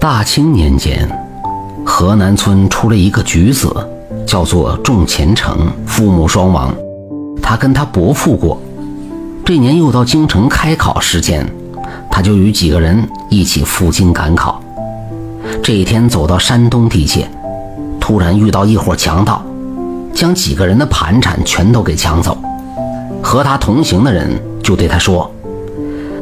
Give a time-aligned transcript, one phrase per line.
[0.00, 1.08] 大清年间，
[1.84, 3.74] 河南村出了一个举子，
[4.24, 6.72] 叫做仲虔诚，父母双亡。
[7.42, 8.60] 他跟他伯父过，
[9.44, 11.44] 这年又到京城开考时间，
[12.08, 14.62] 他就与几个人一起赴京赶考。
[15.64, 17.28] 这一天走到山东地界，
[17.98, 19.42] 突然遇到一伙强盗，
[20.14, 22.38] 将几个人的盘缠全都给抢走。
[23.20, 24.30] 和他同行的人
[24.62, 25.28] 就对他说：“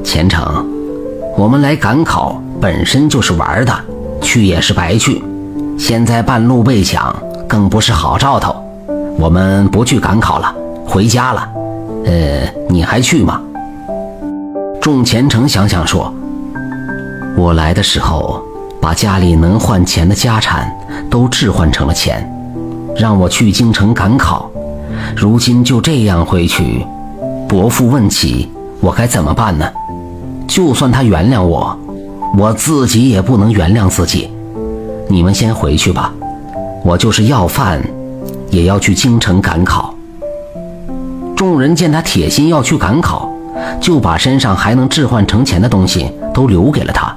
[0.02, 0.66] 虔诚，
[1.36, 3.72] 我们来赶考。”本身就是玩的，
[4.20, 5.22] 去也是白去。
[5.78, 7.14] 现在半路被抢，
[7.46, 8.54] 更不是好兆头。
[9.18, 10.54] 我们不去赶考了，
[10.86, 11.48] 回家了。
[12.04, 13.40] 呃，你还去吗？
[14.80, 16.12] 众虔诚想想说
[17.36, 18.42] ：“我来的时候，
[18.80, 20.70] 把家里能换钱的家产
[21.10, 22.26] 都置换成了钱，
[22.96, 24.50] 让我去京城赶考。
[25.16, 26.86] 如今就这样回去，
[27.48, 28.50] 伯父问起
[28.80, 29.66] 我该怎么办呢？
[30.46, 31.78] 就算他原谅我。”
[32.34, 34.30] 我自己也不能原谅自己，
[35.08, 36.12] 你们先回去吧，
[36.84, 37.82] 我就是要饭，
[38.50, 39.94] 也要去京城赶考。
[41.36, 43.30] 众人见他铁心要去赶考，
[43.80, 47.14] 就把身上还能置换成钱的东西都留给了他。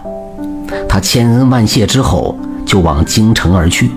[0.88, 3.90] 他千恩万谢之后，就往京城而去。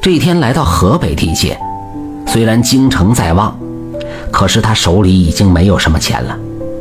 [0.00, 1.58] 这天来到河北地界，
[2.26, 3.54] 虽然京城在望，
[4.30, 6.36] 可是他手里已经没有什么钱了，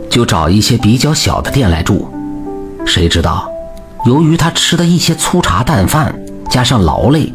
[0.10, 2.08] 就找一些比较小的店来住。
[2.88, 3.52] 谁知道，
[4.06, 6.18] 由于他吃的一些粗茶淡饭，
[6.50, 7.32] 加上劳累，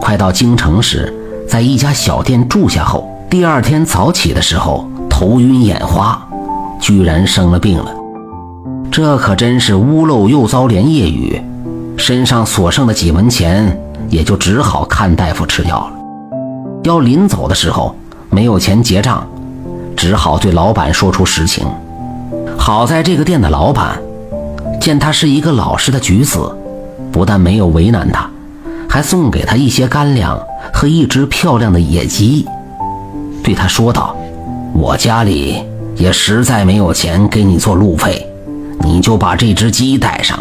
[0.00, 1.14] 快到京城时，
[1.48, 6.20] 在一家小店住下后，第二天早起的时候头晕眼花，
[6.80, 7.94] 居然生了病了。
[8.90, 11.40] 这可真是屋漏又遭连夜雨，
[11.96, 15.92] 身上所剩的几文钱，也就只好看大夫吃药了。
[16.82, 17.94] 要临走的时候，
[18.28, 19.24] 没有钱结账，
[19.96, 21.64] 只好对老板说出实情。
[22.58, 23.96] 好在这个店的老板。
[24.80, 26.38] 见他是一个老实的举子，
[27.10, 28.28] 不但没有为难他，
[28.88, 30.38] 还送给他一些干粮
[30.72, 32.46] 和一只漂亮的野鸡，
[33.42, 34.16] 对他说道
[34.72, 35.62] ：“我家里
[35.96, 38.26] 也实在没有钱给你做路费，
[38.80, 40.38] 你就把这只鸡带上，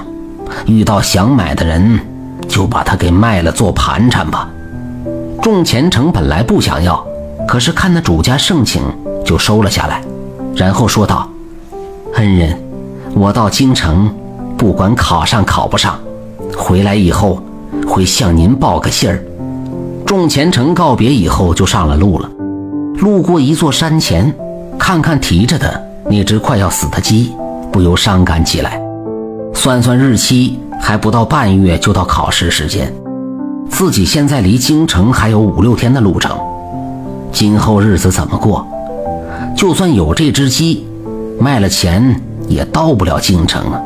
[0.68, 2.00] 遇到想买的人，
[2.48, 4.50] 就把它给卖了做盘缠吧。”
[5.42, 7.06] 众虔诚本来不想要，
[7.48, 8.82] 可是看那主家盛情，
[9.24, 10.02] 就收了下来，
[10.56, 11.30] 然后说道
[12.16, 12.58] ：“恩人，
[13.16, 14.14] 我到京城。”
[14.58, 16.00] 不管考上考不上，
[16.58, 17.42] 回来以后
[17.88, 19.24] 会向您报个信儿。
[20.06, 22.30] 众虔诚告别以后就上了路了，
[23.00, 24.34] 路过一座山前，
[24.78, 27.32] 看看提着的那只快要死的鸡，
[27.72, 28.80] 不由伤感起来。
[29.54, 32.94] 算算日期，还不到半月就到考试时间，
[33.70, 36.38] 自己现在离京城还有五六天的路程，
[37.32, 38.66] 今后日子怎么过？
[39.56, 40.86] 就算有这只鸡，
[41.40, 43.82] 卖了钱也到不了京城啊。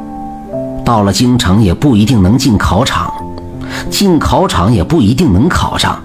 [0.89, 3.13] 到了京城也不一定能进考场，
[3.91, 6.01] 进考场也不一定能考上，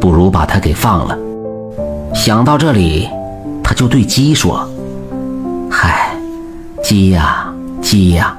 [0.00, 1.18] 不如把他给放了。
[2.14, 3.08] 想到这里，
[3.60, 4.68] 他就对鸡说
[5.68, 6.16] ：“嗨，
[6.80, 7.52] 鸡呀
[7.82, 8.36] 鸡呀，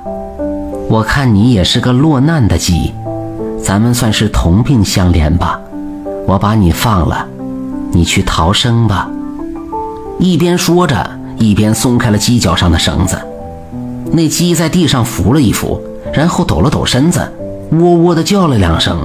[0.87, 2.93] 我看你也是个落难的鸡，
[3.61, 5.59] 咱们算是同病相怜吧。
[6.25, 7.27] 我把你放了，
[7.91, 9.09] 你去逃生吧。”
[10.19, 11.05] 一边说着，
[11.37, 13.19] 一边松开了鸡脚上的绳子。
[14.11, 15.81] 那鸡在地上伏了一伏，
[16.13, 17.19] 然后抖了抖身子，
[17.71, 18.99] 喔喔地叫了两声，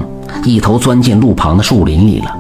[0.44, 2.38] 一头钻进路旁的树林里了。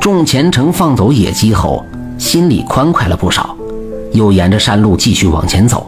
[0.00, 1.84] 众虔诚放走野鸡后，
[2.16, 3.54] 心里欢快了不少，
[4.12, 5.86] 又沿着山路继续往前走。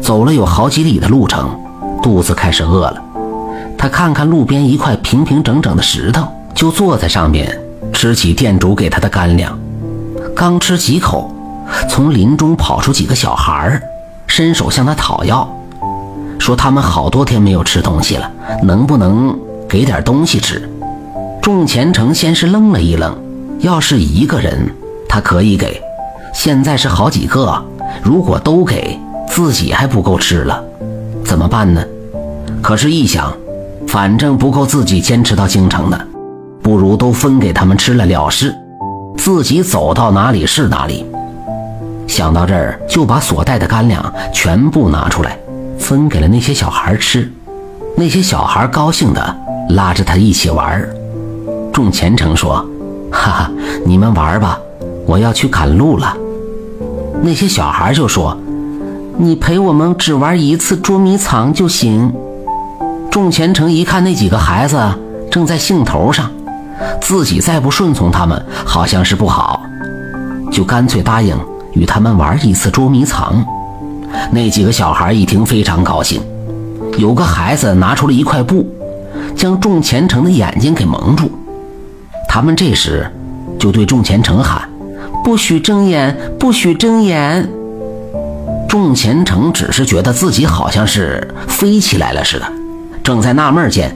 [0.00, 1.50] 走了有好几里的路程，
[2.02, 3.02] 肚子开始饿了。
[3.76, 7.56] 他看看路边一块平平整整的石头，就坐在上面
[7.92, 9.56] 吃起店主给他的干粮。
[10.34, 11.30] 刚吃几口，
[11.88, 13.82] 从林中跑出几个小孩儿。
[14.28, 15.48] 伸手向他讨要，
[16.38, 18.30] 说他们好多天没有吃东西了，
[18.62, 19.36] 能不能
[19.68, 20.70] 给点东西吃？
[21.42, 23.12] 众虔诚先是愣了一愣，
[23.60, 24.70] 要是一个人，
[25.08, 25.80] 他可以给；
[26.32, 27.60] 现在是好几个，
[28.02, 28.96] 如果都给
[29.26, 30.62] 自己还不够吃了，
[31.24, 31.82] 怎么办呢？
[32.62, 33.32] 可是，一想，
[33.88, 36.06] 反正不够自己坚持到京城的，
[36.62, 38.54] 不如都分给他们吃了了事，
[39.16, 41.04] 自己走到哪里是哪里。
[42.08, 45.38] 想到这儿，就把所带的干粮全部拿出来，
[45.78, 47.30] 分给了那些小孩吃。
[47.96, 49.36] 那些小孩高兴的
[49.70, 50.88] 拉着他一起玩。
[51.72, 52.66] 仲虔诚说
[53.12, 53.50] ：“哈哈，
[53.84, 54.58] 你们玩吧，
[55.06, 56.16] 我要去赶路了。”
[57.22, 58.36] 那些小孩就说
[59.18, 62.12] ：“你陪我们只玩一次捉迷藏就行。”
[63.12, 64.80] 仲虔诚一看那几个孩子
[65.30, 66.30] 正在兴头上，
[67.00, 69.62] 自己再不顺从他们，好像是不好，
[70.50, 71.36] 就干脆答应。
[71.78, 73.44] 与他们玩一次捉迷藏，
[74.32, 76.20] 那几个小孩一听非常高兴，
[76.98, 78.66] 有个孩子拿出了一块布，
[79.36, 81.30] 将仲虔诚的眼睛给蒙住。
[82.28, 83.08] 他们这时
[83.58, 84.68] 就对仲虔诚喊
[85.22, 87.48] ：“不许睁眼，不许睁眼！”
[88.68, 92.46] 仲虔诚只是觉得自己好像是飞起来了似的，
[93.02, 93.94] 正在纳闷间，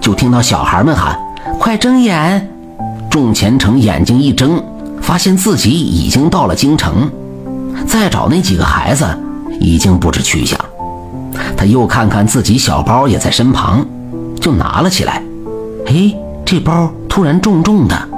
[0.00, 1.18] 就听到小孩们喊
[1.58, 2.48] ：“快睁眼！”
[3.10, 4.62] 仲虔诚眼睛一睁，
[5.00, 7.10] 发现自己已经到了京城，
[7.86, 9.04] 再找那几个孩子
[9.60, 10.58] 已经不知去向。
[11.56, 13.84] 他又看看自己小包也在身旁，
[14.40, 15.22] 就拿了起来。
[15.86, 16.14] 哎，
[16.44, 18.08] 这包突然重重的，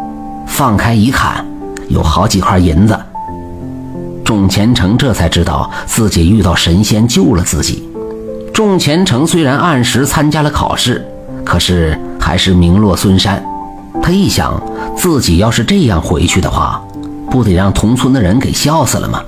[0.47, 1.45] 放开一看，
[1.89, 2.99] 有好几块银子。
[4.25, 7.89] 众虔诚这才知道自己遇到神仙救了自己。
[8.53, 11.07] 众虔诚虽然按时参加了考试，
[11.45, 13.43] 可是还是名落孙山。
[14.03, 14.63] 他一想，
[14.97, 16.81] 自己要是这样回去的话，
[17.31, 19.23] 不得让同村的人给笑死了吗？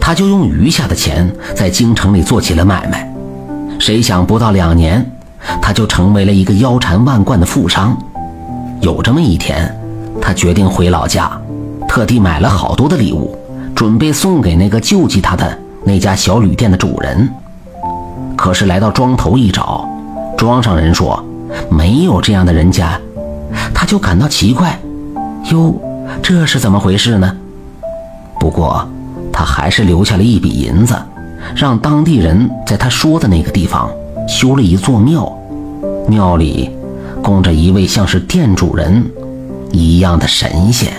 [0.00, 3.12] 他就用余下的钱在京城里做起了买卖。
[3.78, 5.04] 谁想不到两年，
[5.60, 7.96] 他就成为了一个腰缠万贯的富商。
[8.80, 9.74] 有这么一天，
[10.20, 11.30] 他决定回老家，
[11.88, 13.36] 特地买了好多的礼物。
[13.74, 17.28] 准备送给那个救济他的那家小旅店的主人，
[18.34, 19.86] 可是来到庄头一找，
[20.34, 21.22] 庄上人说
[21.68, 22.98] 没有这样的人家，
[23.74, 24.78] 他就感到奇怪，
[25.50, 25.74] 哟，
[26.22, 27.36] 这是怎么回事呢？
[28.38, 28.86] 不过
[29.32, 30.96] 他还是留下了一笔银子，
[31.54, 33.90] 让当地人在他说的那个地方
[34.28, 35.30] 修了一座庙，
[36.08, 36.70] 庙里
[37.22, 39.04] 供着一位像是店主人
[39.72, 40.92] 一样的神仙。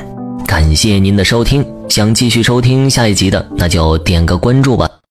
[0.46, 1.66] 感谢您的收听。
[1.90, 4.90] 想继续收听下一集的，那就点个关注吧。